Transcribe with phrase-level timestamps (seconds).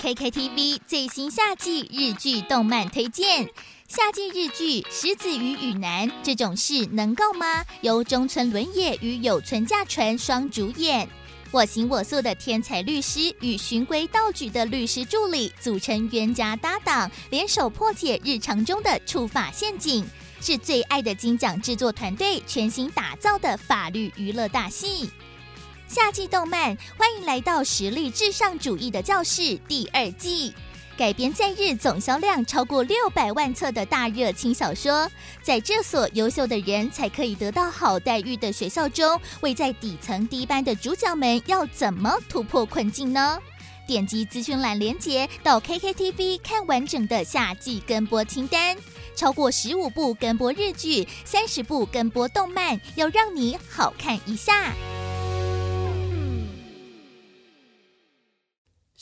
[0.00, 3.48] KKTV 最新夏季日剧动漫推荐，
[3.88, 7.64] 夏季日剧《石子与雨男》这种事能够吗？
[7.80, 11.08] 由中村伦也与有村架纯双主演，
[11.50, 20.04] 我行我素的天才律师与循规蹈矩的律师助理组成冤家搭档，联手破解日常中的触法陷阱，
[20.40, 25.10] 是最爱的金奖制作团队全新打造的法律娱乐大戏。
[25.88, 30.52] 夏季动漫，欢迎来到实力至上主义的教室第二季，
[30.98, 35.10] 改编在日总销量超过六百万册的大热轻小说，
[35.42, 43.38] 在这所优秀的人才可以得到好待遇的学校中，位在底层低班的主角们要怎么突破困境呢？
[43.86, 48.76] 点击资讯栏连接到 KKTV 看完整的夏季跟播清单，
[49.16, 54.74] 超过十五部跟播日剧，三十部跟播动漫，要让你好看一下。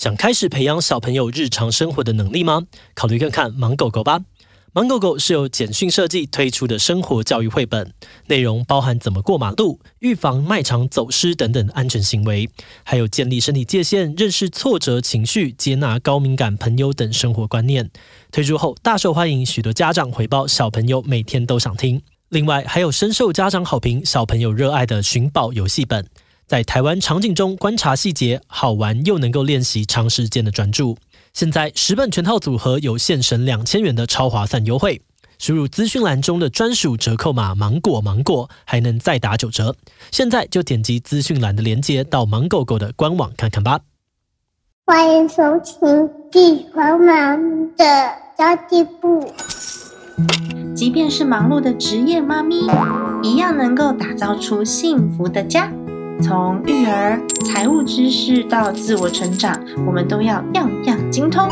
[0.06, 2.62] 想开始培养小朋友日常生活的能力吗？
[2.94, 4.20] 考虑看看《盲狗狗》吧。
[4.72, 7.92] 《盲狗狗》是由简讯设计推出的生活教育绘本，
[8.28, 12.48] 内容包含怎么过马路、预防卖场走失等等安全行为，
[12.84, 17.90] 还有建立身体界限、认识挫折情绪、接纳高敏感朋友等生活观念。
[18.30, 22.00] 推出后大受欢迎，许多家长回报小朋友每天都想听。
[22.28, 26.06] 另外，还有深受家长好评、小朋友热爱的寻宝游戏本。
[26.46, 30.96] 在台湾场景中观察细节，好玩又能够练习长时间的专注。
[31.32, 35.02] 现在十本全套组合有现省两千元的超划算优惠，
[35.40, 39.74] 输入资讯栏中的专属折扣码“芒果芒果”，还能再打九折。
[40.12, 43.80] 现在就点击资讯栏的链接到芒狗狗的官网看看吧。
[44.86, 45.88] 欢迎收听
[46.30, 47.84] 《地黄忙的
[48.38, 49.20] 交际部》。
[50.76, 52.60] 即便是忙碌的职业妈咪，
[53.24, 55.72] 一样能够打造出幸福的家。
[56.22, 59.54] 从育儿、财务知识到自我成长，
[59.86, 61.46] 我们都要样样精通。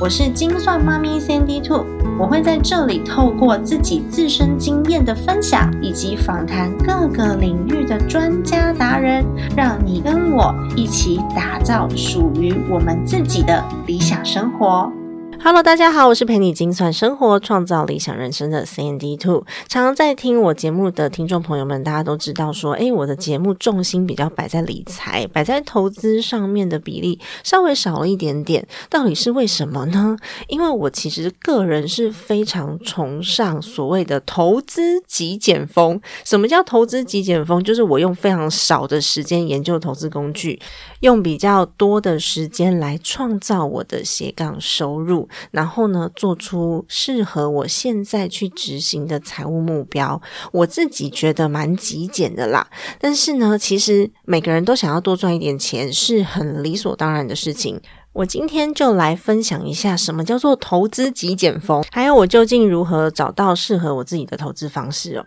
[0.00, 1.84] 我是精算妈咪 Sandy Two，
[2.20, 9.24] 我会在这里透过自己自身经验的分享，以及访谈各个领域的专家达人，
[9.56, 14.92] 让你跟我一起打造属于我们自己的理想生活。
[15.40, 19.46] Hello，大家好，我是陪你精算生活、创造理想人生的 CND Two。
[19.68, 28.66] 常常在听我节目的听众朋友们，大家都知道说，诶，我的节目重心比较摆在理财、摆在投资上面的比例稍微少了一点点。
[28.90, 30.16] 到底是为什么呢？
[30.48, 36.00] 因为我其实个人是非常崇尚所谓的投资极简风。
[36.24, 37.62] 什么叫投资极简风？
[37.62, 40.60] 就是我用非常少的时间研究投资工具，
[41.00, 45.27] 用比较多的时间来创造我的斜杠收入。
[45.50, 50.20] 然后呢，做出适合我现在去执行的财务目标，
[50.52, 52.68] 我自己觉得蛮极简的啦。
[53.00, 57.80] 但是呢，其实每个人都想要多赚一点钱，是很理所当然的事情。
[58.14, 65.24] 我今天就来分享一下什么叫做投资极简风，还有我究竟如何找到适合我自己的投资方式哦。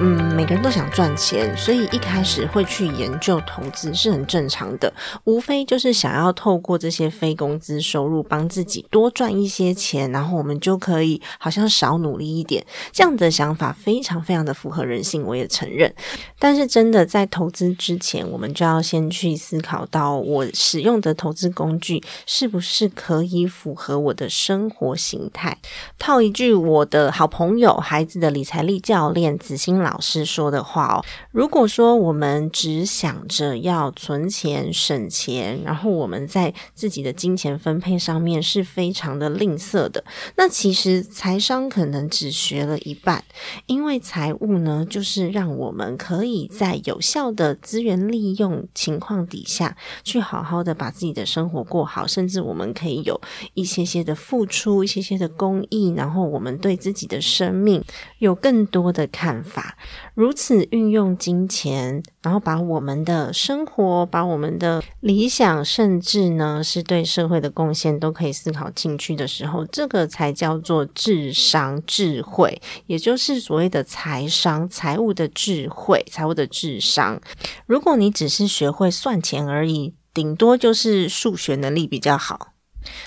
[0.00, 4.92] 嗯，每个人都想赚钱，所以一开始会去研究投资是很正常的。
[5.24, 12.64] 无非就是想要透过这些非工资收入，帮自己多赚一些钱，然后我们就可以好像少努力一点。
[12.92, 15.92] 这样的想法非常非常的符合人性，我也承认。
[16.38, 25.58] 但是真的在投资之前，我们就要先去思考到我使用的投资工具是不是可以符合我的生活形态。
[25.98, 29.87] 套一句我的好朋友、孩子的理财力教练子欣老。
[29.88, 40.04] 老师说的话哦，如果说我们只想着要存钱、省钱，然后我们在自己的金钱分配上面是非常的吝啬的，
[40.36, 43.24] 那其实财商可能只学了一半。
[43.66, 53.18] 因为财务呢，就是让我们可以在有效的资源利用情况底下去好好的把自己的生活过好，甚至我们可以有
[53.54, 57.82] 一些些的付出、一些些的公益，然后我们对自己的生命
[58.18, 59.77] 有更多的看法。
[60.14, 77.20] 如此运用金钱，然后把我们的生活、把我们的理想，甚至呢是对社会的贡献，都可以思考进去的时候，这个才叫做智商、智慧，也就是所谓的财商、财务的智慧、财务的智商。
[77.66, 82.54] 如果你只是学会算钱而已，顶多就是数学能力比较好。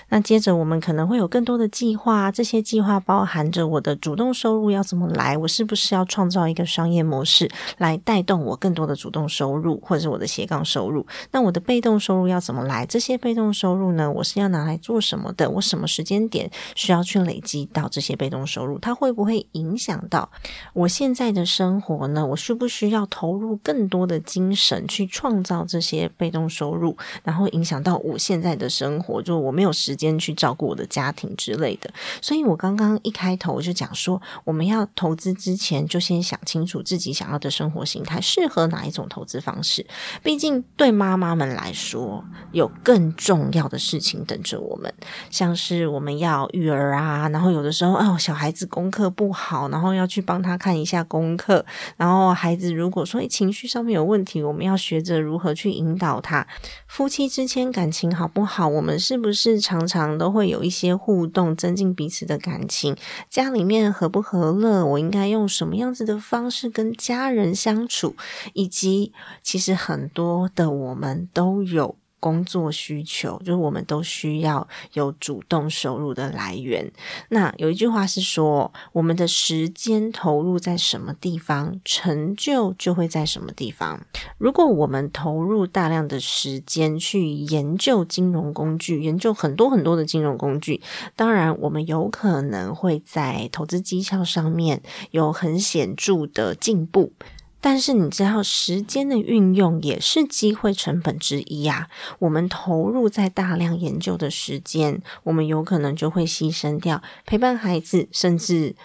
[0.10, 11.06] 那接着我们可能会有更多的计划，这些计划包含着我的主动收入要怎么来，我是不是要创造一个商业模式来带动我更多的主动收入，或者是我的斜杠收入？
[11.32, 12.86] 那我的被动收入要怎么来？
[12.86, 15.50] 这些被动收入呢，我是要拿来做什么的？
[15.50, 18.78] 我什么时间点需要去累积到这些被动收入？
[18.80, 20.30] 它会不会影响到
[20.74, 22.26] 我现在的生活呢？
[22.26, 29.22] 我需不需要投入更多的精神去创造这些被动收入，然后影响到我现在的生活？
[29.22, 31.92] 就我没有时间去照顾我的家庭之类的。
[32.22, 39.86] 所以我刚刚一开头我就讲说，我们要投资之前就先想清楚自己想要的生活形态适合哪一种投资方式。
[40.24, 44.94] 毕竟对妈妈们来说，有更重要的事情等着我们，
[45.30, 51.66] 像是我们要育儿啊，然后有的时候哦，小孩子功课不好，然后要去帮他看一下功课，
[51.98, 56.46] 然后孩子如果说情绪上面有问题，我们要学着如何去引导他。
[56.88, 58.68] 夫妻之间感情好不好？
[58.68, 62.96] 我们是不是常常都会有一些互动，增进彼此的感情？
[63.30, 64.86] 家里面和不和乐？
[64.86, 68.16] 我应该用什么样子的方式跟家人相处？
[68.54, 69.12] 以及
[69.42, 71.96] 其实很多的我们都有。
[72.22, 76.90] 工作需求就是我们都需要有主动收入的来源。
[77.28, 84.00] 那有一句话是说，我们的时间投入在什么地方，成就就会在什么地方。
[84.38, 90.82] 如果我们投入大量的时间去研究金融工具，研究很多很多的金融工具，
[91.16, 97.14] 当然我们有可能会在投资绩效上面有很显著的进步。
[97.62, 101.88] 但是你知道，时间的运用也是机会成本之一啊。
[102.18, 108.76] 我们投入在大量研究的时间，我们有可能就会牺牲掉陪伴孩子，甚至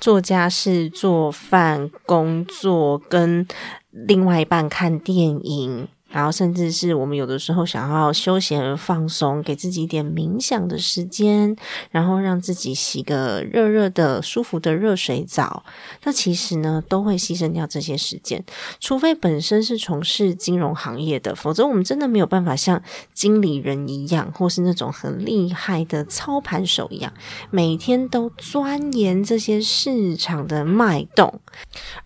[0.00, 3.46] 做家事、做饭、工作，跟
[3.92, 5.16] 另外一半看电
[5.46, 5.88] 影。
[6.14, 11.56] 然后，甚至是我们有的时候想要休闲放松，给自己一点冥想的时间，
[11.90, 15.64] 然后让自己洗个热热的、舒服的热水澡。
[16.04, 18.44] 那其实呢，都会牺牲掉这些时间。
[18.78, 22.80] 除非本身是从事金融行业的，否则我们真的没有办法像
[23.12, 27.12] 经理人一样，或是那种很厉害的操盘手一样，
[27.50, 31.40] 每天都钻研这些市场的脉动。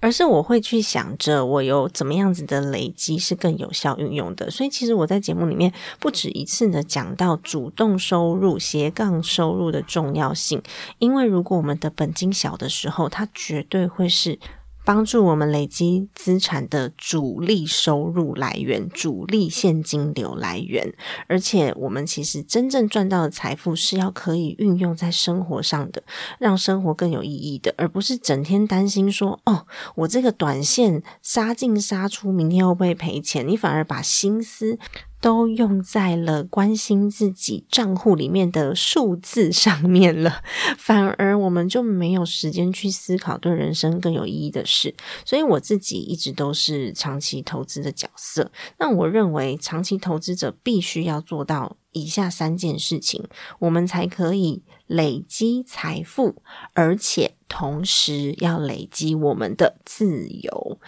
[0.01, 3.98] 而是我会去想着，我有怎么样子的累积是更有效。
[3.99, 10.63] 运用的，所以其实我在节目里面不止一次的讲到主动收入、斜杠收入的重要性，
[10.99, 14.39] 因为如果我们的本金小的时候，它绝对会是。
[14.89, 20.95] 帮助我们累积资产的主力收入来源、主力现金流来源，
[21.27, 26.03] 而且我们其实真正赚到的财富是要可以运用在生活上的，
[26.39, 34.79] 让生活更有意义的，而不是整天担心说：“哦，我这个短线杀进杀出，明天会不会赔钱？”你反而把心思。
[35.21, 40.43] 都用在了关心自己账户里面的数字上面了，
[40.79, 44.95] 反而我们就没有时间去思考对人生更有意义的事。
[45.25, 48.53] 所以我自己一直都是长期投资的角色。
[48.79, 53.25] 那我认为，长期投资者必须要做到以下三件事情，
[53.59, 56.43] 我们才可以累积财富，
[56.75, 57.38] 而且。
[57.49, 60.79] 同时要累积我们的自由，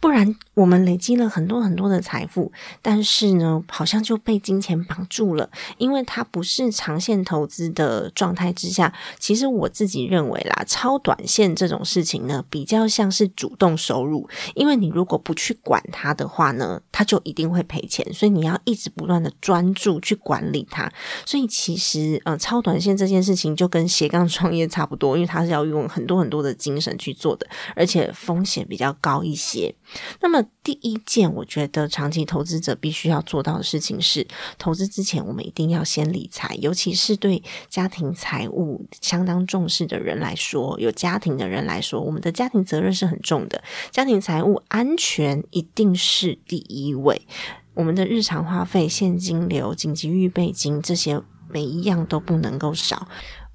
[0.00, 8.92] 不然我们累积了很多很多的财富，但是呢，好像就被金钱绑住了，因为它不是长线投资的状态之下。
[9.18, 20.90] 其实我自己认为啦，超短线这种事情呢，比较像是主动收入，因为你如果不去管它的话呢，它就一定会赔钱，所以你要一直不断的专注去管理它。
[21.26, 26.05] 所以其实，呃，超短线这件事情就跟斜杠 创业差不多，因为它是要用很。
[26.06, 29.74] 多很多的精神去做的，而且风险比较高一些。
[30.20, 34.26] 那么第一件，我觉得长期投资者必须要做到的事情是，
[34.58, 47.26] 投资之前我们一定要先理财，尤其是对家庭财务相当重视的人来说，有家庭的人来说，我们的家庭责任是很重的，家庭财务安全一定是第一位。
[47.74, 51.20] 我们的日常花费、现金流、紧急预备金这些，
[51.50, 53.06] 每一样都不能够少。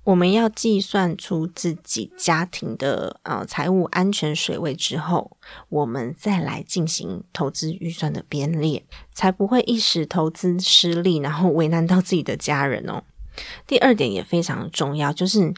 [0.03, 5.37] 我们要计算出自己家庭的呃财务安全水位之后，
[5.69, 13.03] 我们再来进行投资预算的编列，才不会一时投资失利，然后为难到自己的家人哦。
[13.67, 15.53] 第二点也非常重要，就是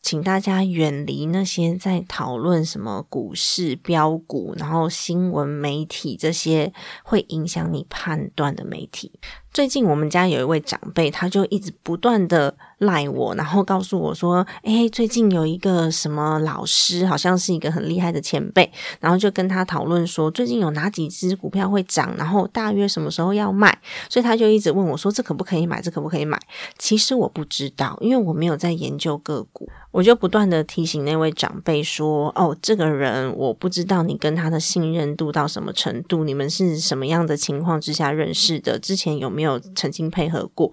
[0.00, 9.18] 请大家远离那些在讨论什么股市标股，然后新闻媒体这些会影响你判断的媒体。
[9.52, 23.76] 最近我们家有一位长辈，他就一直不断的赖我，然后告诉我说：“诶，最近有一个什么老师，好像是一个很厉害的前辈，然后就跟他讨论说，最近有哪几只股票会涨，然后大约什么时候要卖。”
[24.08, 25.82] 所以他就一直问我说：“这可不可以买？
[25.82, 26.38] 这可不可以买？”
[26.78, 29.68] 其实我不知道，因为我没有在研究个股。
[29.90, 38.78] 我就不断的提醒那位长辈说：“哦，这个人我不知道你跟他的信任度到什么程度，你们是什么样的情况之下认识的？
[38.78, 40.72] 之前有没有曾经配合过？”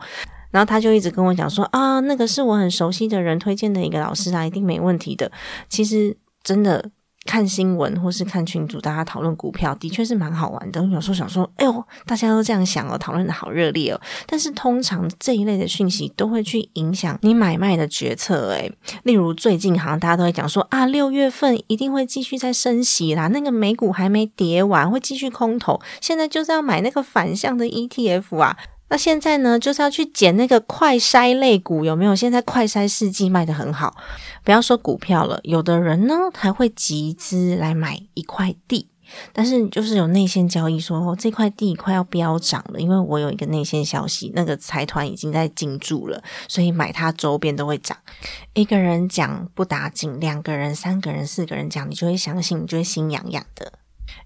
[0.50, 5.32] 然后他就一直跟我讲说：“啊，那个是我很熟悉的人推荐的一个老师啊，一定没问题的。”
[5.70, 6.90] 其实真的。
[7.26, 10.82] 看新闻或是看群组，大家讨论股票，的确是蛮好玩的。
[10.86, 14.00] 有时候想说，哎呦，大家都这样想哦，讨论的好热烈哦。
[14.28, 18.52] 但是通常这一类的讯息都会去影响你买卖的决策。
[18.52, 18.72] 诶
[19.04, 25.82] 例如最近好像大家都会讲说啊，六月份一定会继续在升息啦，那个美股还没跌完，会继续空头。
[26.00, 28.56] 现在就是要买那个反向的 ETF 啊。
[28.88, 32.16] 那现在呢，就是要去捡那个快筛类股，有没有？
[32.16, 33.98] 现在快筛试剂卖的很好，
[34.44, 38.90] 不要说股票了，有的人呢还会集资来买一块地，
[39.34, 47.98] 但是就是有内线交易说这块地快要飙涨了，因为我有一个内线消息，那个财团已经在进驻了，所以买它周边都会涨。
[48.54, 53.74] 一个人讲不打紧，两个人、三个人、四个人讲，你就会相信，你就会心痒痒的。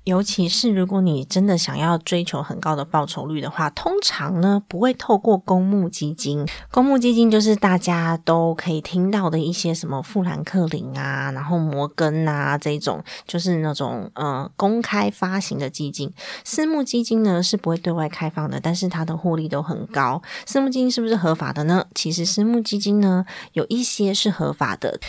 [0.04, 6.46] 尤其是如果你真的想要追求很高的报酬率的话，通常呢不会透过公募基金。
[6.72, 16.12] 公募基金就是大家都可以听到的一些什么富兰克林啊，然后摩根啊这种，就是那种呃公开发行的基金。
[16.44, 20.22] 私募基金呢是不会对外开放的，但是它的获利都很高。
[20.46, 21.86] 私募基金是不是合法的呢？
[21.94, 25.00] 其实私募基金呢有一些是合法的。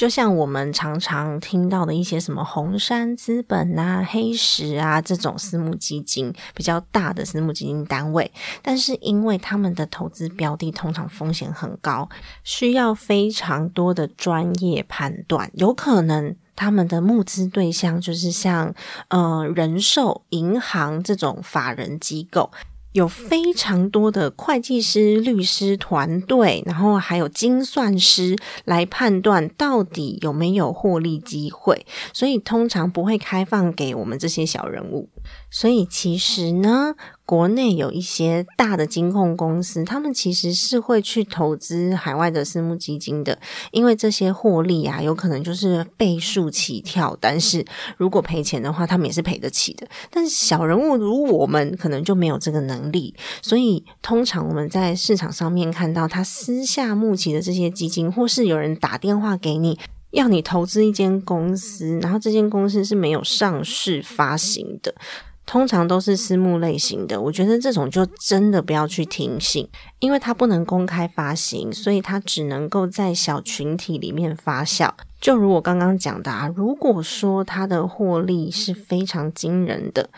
[0.00, 12.08] 就像我们常常听到的一些什么红杉资本啊、黑石啊这种私募基金，比较大的私募基金单位，但是因为他们的投资标的通常风险很高，
[12.44, 18.74] 需要非常多的专业判断，有可能他们的募资对象就是像
[19.08, 22.50] 呃人寿、银行这种法人机构。
[22.92, 35.08] 有非常多的会计师、律师团队，然后还有精算师来判断到底有没有获利机会，所以通常不会开放给我们这些小人物。
[35.50, 36.94] 所以其实呢，
[37.30, 43.38] 国内有一些大的金控公司，他们其实是会去投资海外的私募基金的，
[43.70, 47.16] 因为这些获利啊，有可能就是倍数起跳。
[47.20, 47.64] 但是
[47.96, 49.86] 如果赔钱的话，他们也是赔得起的。
[50.10, 53.14] 但是小人物如我们，可能就没有这个能力。
[53.40, 59.78] 所以通常我们在市场上面看到他私下募集的这些基金，或是有人打电话给你，
[60.10, 64.92] 要你投资一间公司，然后这间公司是没有上市发行的。
[65.50, 74.92] 通常都是私募类型的，我觉得这种就真的不要去听信，因为它不能公开发行，所以它只能够在小群体里面发酵。
[75.20, 80.10] 就如我刚刚讲的，啊，如果说它的获利是非常惊人的。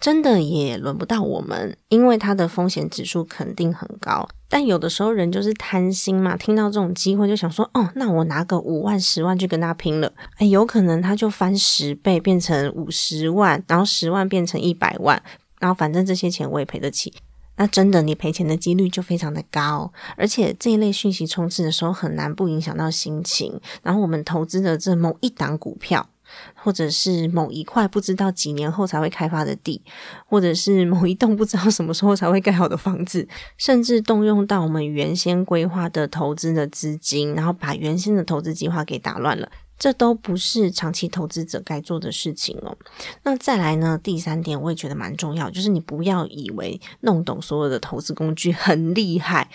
[0.00, 4.28] 真的也轮不到我们，因为它的风险指数肯定很高。
[4.48, 15.20] 但有的时候人就是贪心嘛，听到这种机会就想说：“哦，那我拿个五万、十万去跟他拼了。”哎，有可能他就翻十倍，变成五十万，然后十万变成一百万，
[15.58, 17.12] 然后反正这些钱我也赔得起。
[17.56, 23.60] 那真的你赔钱的几率就非常的高，而且这一类讯息充斥的时候很难不影响到心情。
[23.82, 26.08] 然后我们投资的这某一档股票。
[26.54, 29.82] 或者是某一块不知道几年后才会开发的地，
[30.26, 42.76] 或者是某一栋不知道什么时候才会盖好的房子，甚至动用到我们原先规划的投资的资金，然后把原先的投资计划给打乱了，这都不是长期投资者该做的事情哦。
[43.22, 43.98] 那再来呢？
[44.02, 49.48] 第三点我也觉得蛮重要，就是你不要以为弄懂所有的投资工具很厉害。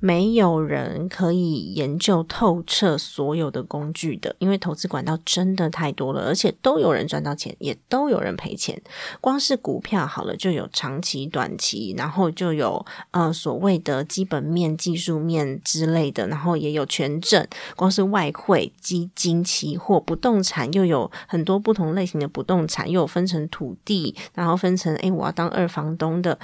[0.00, 8.80] 没有人可以研究透彻所有的工具的，因为投资管道真的太多了，而且都有人赚到钱，也都有人赔钱。
[9.20, 17.44] 光是股票好了，就有长期、短期，然后就有呃所谓的基本面、技术面之类的，然后也有权证。
[17.74, 26.38] 光是外汇、基金、期货、不动产，又有很多不同类型的不动产，又有分成土地，然后分成诶，我要当二房东的，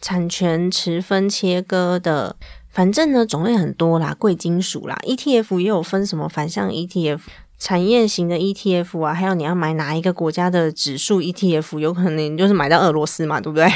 [0.00, 2.36] 产权持分切割的。
[2.70, 7.20] 反正呢，种类很多啦，贵金属啦，ETF 也有分什么反向 ETF、
[7.58, 13.66] 产业型的 ETF 啊，还有你要买哪一个国家的指数 ETF，有可能你就是买到俄罗斯嘛，对不对？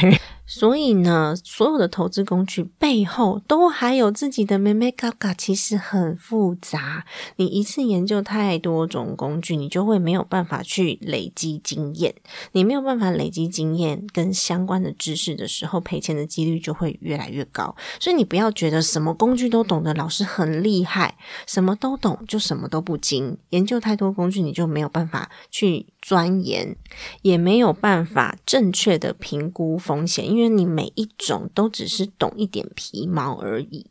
[0.52, 7.06] 所以呢，所有的投资工具背后都还有自己的美美嘎嘎，其实很复杂。
[7.36, 12.16] 你一次研究太多种工具，你就会没有办法去累积经验。
[12.50, 17.76] 你没有办法累积经验跟相关的知识的时候，赔钱的几率就会越来越高。
[18.00, 21.16] 所以你不要觉得什么工具都懂的老师很厉害，
[21.46, 23.38] 什么都懂就什么都不精。
[23.50, 25.86] 研究太多工具，你就没有办法去。
[26.02, 26.76] 钻研
[27.20, 33.84] 也没有办法正确的评估风险，因为因为你每一种都只是懂一点皮毛而已，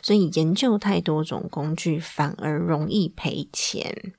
[0.00, 4.12] 所以研究太多种工具反而容易赔钱。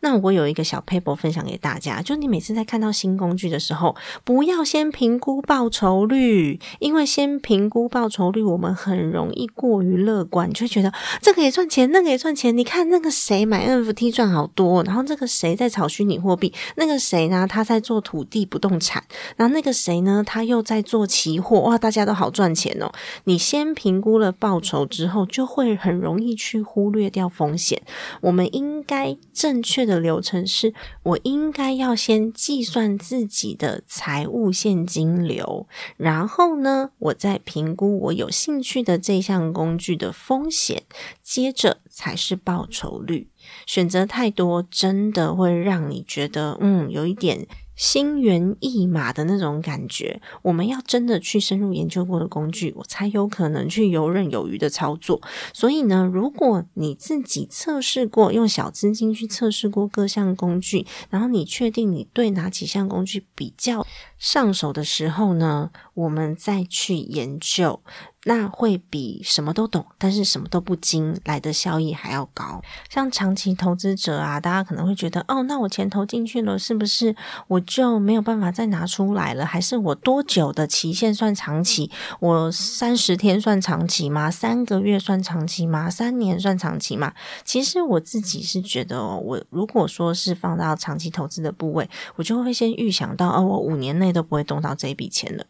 [0.00, 3.94] 那我有一个小 paper 分享给大家，就是你每次在看到新工具的时候，
[4.24, 12.56] 不要先评估报酬率，因为先评估报酬率，我们很容易过于乐观，就会觉得这个也赚钱，那个也赚钱。
[12.56, 19.04] 你看那个谁买 NFT 赚好多，然后这个谁在炒虚拟货币，那个谁呢他在做土地不动产，
[19.36, 22.90] 然后那个谁呢他又在做期货，哇，大家都好赚钱哦。
[23.24, 27.82] 你先评估了报酬之后，就会很容易去忽略掉风险。
[28.22, 29.57] 我们应该正。
[29.58, 30.72] 正确的流程是
[31.02, 40.84] 我应该要先计算自己的财务现金流，然后呢，我再评估我有兴趣的这项工具的风险，
[41.24, 43.30] 接着才是报酬率。
[43.66, 47.48] 选择太多，真的会让你觉得，嗯，有一点。
[47.78, 55.22] 心猿意马的那种感觉，我们要真的去深入研究过的工具，我才有可能去游刃有余的操作。
[55.54, 63.86] 所以呢，如果你自己测试过，用小资金去测试过各项工具，然后你确定你对哪几项工具比较
[64.18, 67.80] 上手的时候呢，我们再去研究。
[68.28, 72.60] 那会比什么都懂，但是什么都不精来的效益还要高。
[72.90, 77.16] 像长期投资者啊，大家可能会觉得，哦，那我钱投进去了，是不是
[77.46, 79.46] 我就没有办法再拿出来了？
[79.46, 81.90] 还是我多久的期限算长期？
[82.20, 84.30] 我三十天算长期吗？
[84.30, 85.88] 三个月算长期吗？
[85.88, 87.14] 三年算长期吗？
[87.46, 95.46] 其实我自己是觉得，哦，我如果说是放到长期投资的部位，我就会先预想到，哦，我五年内都不会动到这一笔钱了。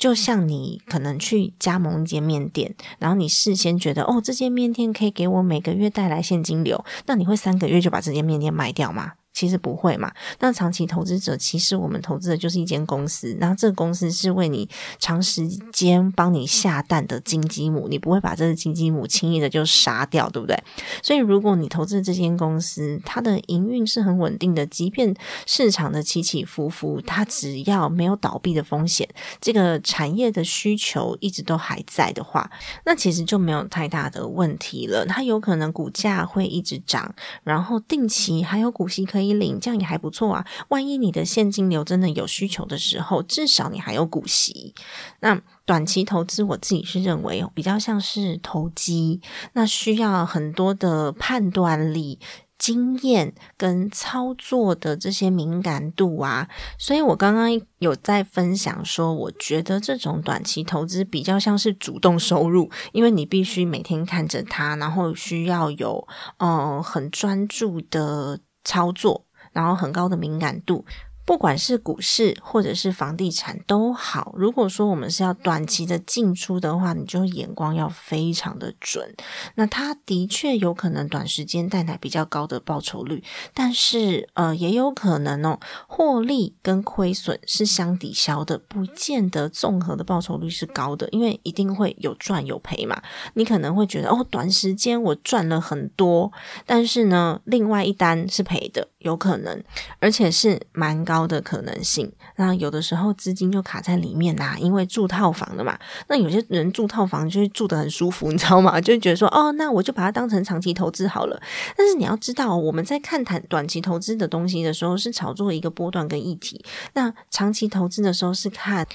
[0.00, 9.12] 就像你可能去加盟一间面店，然后你事先觉得哦，这间面店可以给我每个月带来现金流，那你会三个月就把这间面店卖掉吗？
[9.32, 10.12] 其实不会嘛。
[10.40, 14.68] 那长期投资者，其实我们投资的就是一间公司，然后这个公司是为你
[14.98, 20.60] 长时间帮你下蛋的金鸡母，你不会把这个金鸡母轻易的就杀掉，对不对？
[21.02, 25.14] 所以如果你投资这间公司，它的营运是很稳定的，即便
[25.46, 29.08] 市场的起起伏伏，它只要没有倒闭的风险，
[29.40, 32.50] 这个产业的需求一直都还在的话，
[32.84, 35.06] 那其实就没有太大的问题了。
[35.06, 37.14] 它有可能股价会一直涨，
[37.44, 39.19] 然后定期还有股息可以。
[39.20, 40.46] 可以领这样也还不错啊！
[40.68, 44.74] 万一你的现金流真的有需求的时候，至少你还有股息。
[45.20, 49.20] 那短期投资，我自己是认为比较像是投机，
[49.52, 52.18] 那需要很多的判断力、
[52.58, 56.48] 经验跟操作的这些敏感度啊。
[56.78, 68.40] 所以我刚刚有在分享说，我觉得这种短期投资比较像是主动收入，因为你必须每天看着它，然后需要有嗯很专注的。
[68.64, 70.84] 操作，然后很高的敏感度。
[71.30, 79.14] 不管是股市或者是房地产都好，如果说我们是要短期的进出的话，你就眼光要非常的准。
[79.54, 83.22] 那它的确有可能短时间带来比较高的报酬率，
[83.54, 93.00] 但是呃也有可能哦，获利跟亏损是相抵消的，不见得综合的报酬率是高的，因为一定会有赚有赔嘛。
[93.34, 96.32] 你可能会觉得哦，短时间我赚了很多，
[96.66, 99.62] 但是呢，另外一单是赔的，有可能，
[100.00, 101.19] 而且是蛮高。
[101.20, 105.78] 高的可能性，那有的时候资金就卡在里面呐，因为住套房的嘛。
[106.08, 108.80] 那有些人住套房就是住得很舒服，你知道吗？
[108.80, 111.38] 就觉得说，哦，那我就把它当成长期投资好了。
[111.76, 116.58] 但是你要知道，我们在看谈短期投资的东西的时候，是炒作一个波段跟议题；
[116.94, 118.86] 那长期投资的时候是看。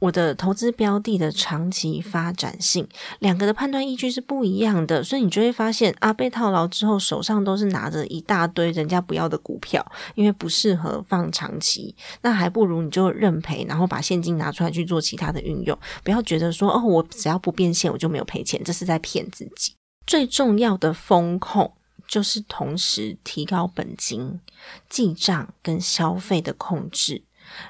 [0.00, 2.88] 我的投资标的的长期发展性，
[3.20, 9.84] 两个的判断依据是不一样的，所以你就会发现啊，被套牢之后手上都是拿着一大堆人家不要的股票，
[10.14, 19.74] 因为不适合放长期，那还不如你就认赔，然后把现金拿出来去做其他的运用，不要觉得说哦，我只要不变现我就没有赔钱，这是在骗自己。
[20.06, 21.72] 最重要的风控
[22.08, 24.40] 就是同时提高本金、
[24.88, 27.22] 记账跟消费的控制。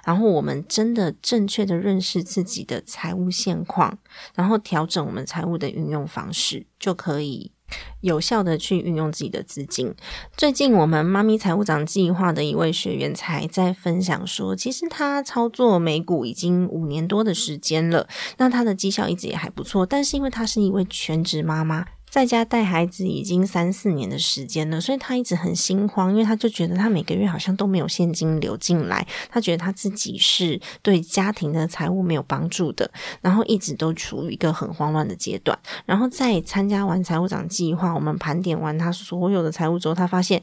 [0.04, 3.98] 然后我们真的正确的认识自己的财务现况，
[4.34, 7.52] 然后调整我们财务的运用方式，就可以
[8.00, 9.94] 有效的去运用自己的资金。
[10.36, 21.86] 最近我们妈咪财务长计划的一位学员才在分享说，其实他操作美股已经五年多的时间了，那他的绩效一直也还不错，但是因为他是一位全职妈妈。
[22.10, 35.56] 在家带孩子已经三四年的时间了，所以他一直很心慌，因为他就觉得他每个月好像都没有现金流进来，他觉得他自己是对家庭的财务没有帮助的，然后一直都处于一个很慌乱的阶段。
[35.86, 40.42] 然后在参加完财务长计划，我们盘点完他所有的财务之后，他发现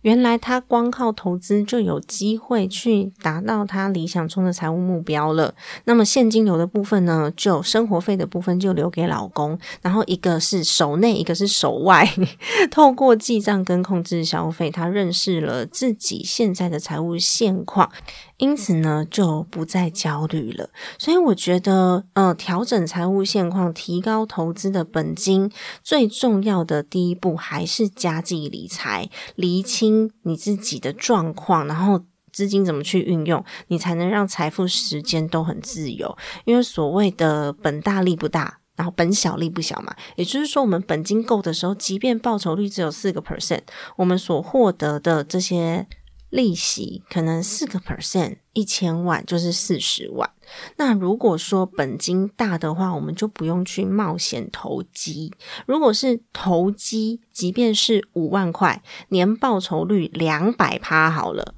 [0.00, 5.54] 原来他光靠投资就有机会去达到他理想中的财务目标了。
[5.84, 10.98] 那么现金流的部分呢，就生活费的部分就留给老公，然后一个是手。
[11.04, 12.08] 那一个是手外，
[12.72, 17.92] 透过记账跟控制消费，他认识了自己现在的财务现况，
[18.38, 20.70] 因此呢就不再焦虑了。
[20.98, 25.50] 所以我觉得，呃，调整财务现况，提高投资的本金，
[25.82, 32.00] 最重要的第一步还是家计理财，厘清你自己的状况，然后
[32.32, 36.16] 资金怎么去运用，你才能让财富时间都很自由。
[36.46, 38.60] 因为所谓的本大利不大。
[38.76, 43.62] 然后本小利不小嘛，也就是说，我们本金够的时候，即便报酬率只有四个 percent，
[43.96, 45.86] 我们所获得的这些
[46.30, 50.28] 利息，可能四个 percent，一千万就是四十万。
[50.76, 55.32] 那如果说本金大的话，我们就不用去冒险投机。
[55.66, 61.54] 如果是投机，即便是五万块，年报酬率两百趴好了。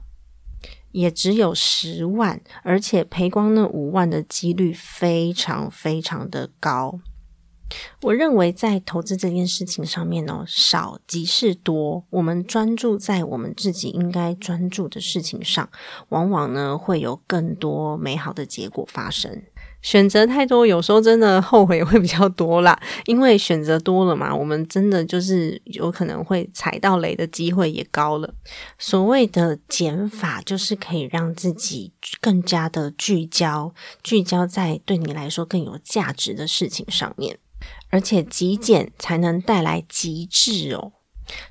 [0.96, 6.98] 也只有十万，而且赔光那五万的几率非常非常的高。
[8.00, 12.06] 我认为在投资这件事情上面呢，少即是多。
[12.08, 15.68] 我们专注在我们自己应该专注的事情上，
[16.08, 19.42] 往往呢会有更多美好的结果发生。
[19.82, 22.76] 选择太多，有时候真的后悔会比较多啦。
[23.06, 28.34] 因为选择多了嘛，我们真的就是有可能会踩到雷的机会也高了。
[28.78, 37.38] 所谓的减法，就是可以让自己更加的聚焦，聚焦在对你来说更有价值的事情上面，
[37.90, 40.92] 而且极简才能带来极致哦。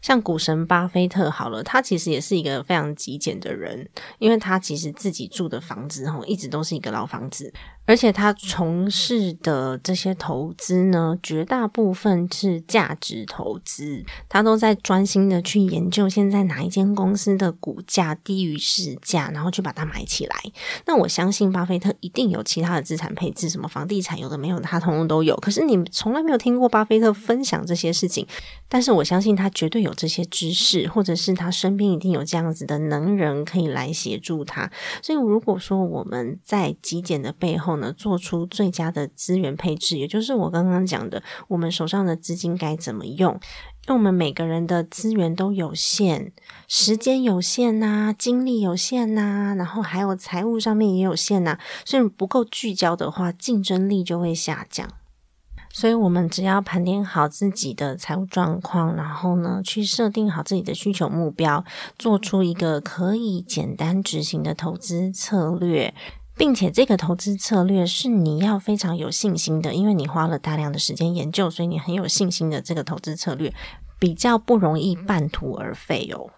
[0.02, 7.54] 像股神巴菲特好了，他其实也是一个非常极简的人，因为他其实自己住的房子哈，一直都是一个老房子。
[7.86, 20.36] 而且他从事的这些投资呢，绝大部分是价值投资，他都在专心的去研究现在哪一间公司的股价低于市价，然后去把它买起来。
[20.86, 25.36] 那我相信巴菲特一定有其他的资产配置，什么房地产有的没有，他通通都有。
[25.38, 28.26] 可是你从来没有听过巴菲特分享这些事情，
[28.68, 34.72] 但是我相信他绝对有这些知识，或者是他身边一定有这样子的能人可以来协助他。
[35.04, 43.34] 所以如果说我们在极简的背后，呢，做出最佳的资源配置，也就是我刚刚讲的，我们手上的资金该怎么用？
[43.88, 46.32] 因为我们每个人的资源都有限，
[46.68, 54.90] 时间有限呐，精力有限呐，然后还有财务上面也有限呐，所以不够聚焦的话，竞争力就会下降。
[55.72, 61.66] 所以，我们只要盘点好自己的财务状况，然后呢，去设定好自己的需求目标，
[62.00, 65.94] 做出一个可以简单执行的投资策略。
[66.38, 73.54] 并且这个投资策略是你要非常有信心的，因为你花了大量的时间研究，所以你很有信心的这个投资策略
[73.98, 76.30] 比较不容易半途而废哦。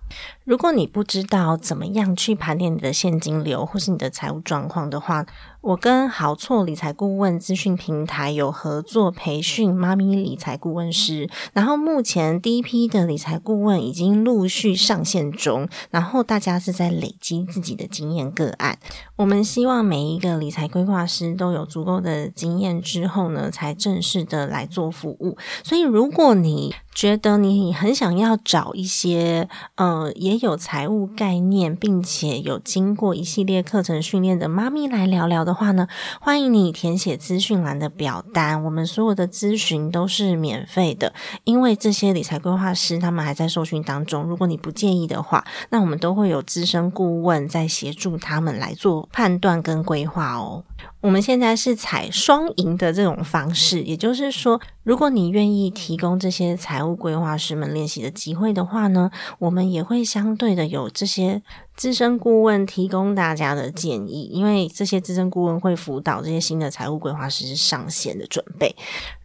[0.44, 5.26] 如果你不知道怎么样去盘点你的现金流或是你的财务状况的话，
[5.62, 18.80] 我跟好错理财顾问资讯平台有合作培训妈咪理财顾问师，然后目前第一批的理财顾问已经陆续上线中，然后大家是在累积自己的经验个案。
[19.18, 25.38] 我们希望每一个理财规划师都有足够的经验之后呢，才正式的来做服务。
[25.64, 35.58] 所以，如果你觉得你很想要找一些，嗯呃，也有财务概念，并且有经过一系列课程训练的妈咪来聊聊的。
[35.58, 35.88] 话呢，
[36.22, 38.64] 欢迎你填写资讯栏的表单。
[38.64, 41.14] 我们所有的咨询都是免费的，
[41.46, 44.22] 因为这些理财规划师他们还在受训当中。
[44.26, 50.64] 如果你不介意的话，那我们都会有资深顾问在协助他们来做判断跟规划哦。
[51.02, 61.42] 我们现在是采双赢的这种方式，也就是说，如果你愿意提供这些财务规划师们练习的机会的话呢，我们也会相对的有这些。
[61.78, 68.76] 资深顾问提供大家的建议，因为这些资深顾问会辅导这些新的财务规划师上线的准备。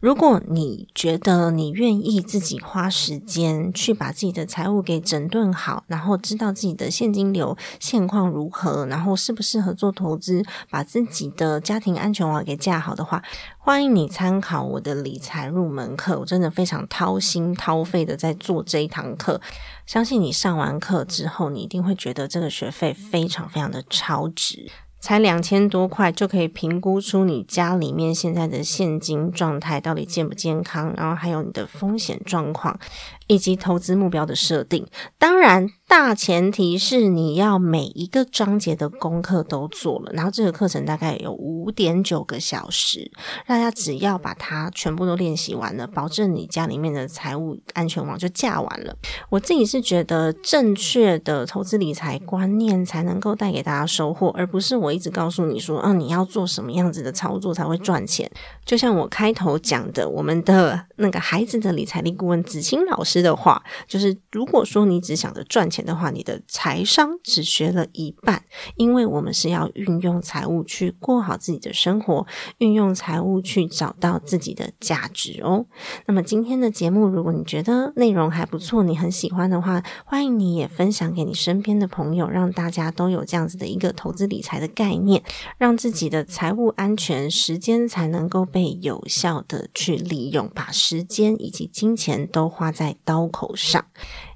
[0.01, 13.23] 如果你觉得你愿意自己花时间去把自己的财务给整顿好，然后知道自己的现金流现况如何，然后适不适合做投资，把自己的家庭安全网给架好的话，
[13.65, 19.41] 欢迎你参考我的理财入门课，我真的非常掏心掏肺的在做这一堂课。
[19.87, 24.69] 相信你上完课之后，你一定会觉得这个学费非常非常的超值。
[24.99, 32.77] 才两千多块就可以评估出你家里面现在的现金状态到底健不健康，然后还有你的风险状况。
[33.27, 34.87] 以及投资目标的设定，
[35.19, 43.11] 当然大前提是你要每一个章节的功课都做了，然后这个课程大概有五点九个小时，
[43.47, 48.97] 大家只要把它全部都练习完了，保证你家里面的财务安全网就架完了。
[49.31, 58.31] 我自己是觉得正确的投资理财观念才能够带给大家收获，而不是我一直告诉你说，啊，你要做什么样子的操作才会赚钱。
[58.65, 63.22] 就像我开头讲的，我们的那个孩子的理财力顾问子清老师。
[63.23, 68.43] 的话，就是如果说你只想着赚钱的话，你的财商只学了一半，
[68.77, 72.27] 因为我们是要运用财务去过好自己的生活，
[72.59, 75.67] 运用财务去找到自己的价值哦。
[76.07, 85.23] 那么今天的节目，如果你觉得内容还不错，你很喜欢的话，欢迎你也分享给你身边的朋友，让大家都有这样子的一个投资理财的概念，
[85.59, 92.97] 让自己的财务安全，时间才能够被有效的去利用，把时间以及金钱都花在。
[93.05, 93.87] 刀口上，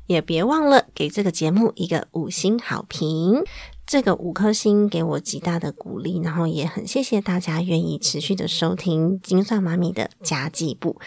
[0.06, 3.42] 也别忘了给这个节目一个五星好评。
[3.86, 11.00] 这个五颗星给我极大的鼓励，然后也很谢谢大家愿意持续的收听金算妈咪的家计部。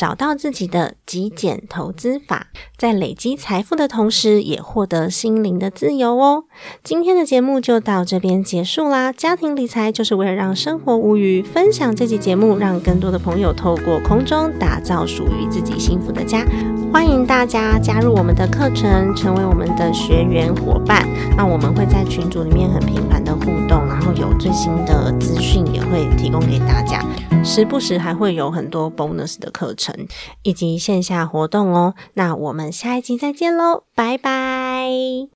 [0.00, 2.46] 找到自己的极简投资法，
[2.78, 6.44] 在累积财富的同时，也获得心灵的自由哦。
[6.82, 9.12] 今天的节目就到这边结束啦。
[9.12, 16.46] 家庭理财就是为了让生活无虞，分享这期节目，让更多的朋友透过空中打造属于自己幸福的家。
[16.90, 21.06] 欢迎大家加入我们的课程，成为我们的学员伙伴。
[21.36, 27.04] 那我们会在群组里面很频繁的互动，有最新的资讯也会提供给大家，
[27.44, 29.94] 时不时还会有很多 bonus 的课程。
[30.42, 35.28] 以及线下活动哦，那我们下一集再见喽，拜拜。